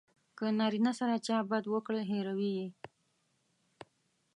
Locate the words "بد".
1.49-1.65